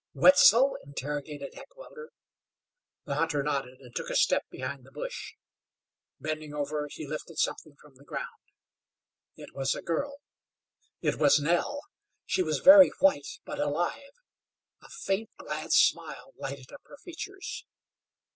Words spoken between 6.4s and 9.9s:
over he lifted something from the ground. It was a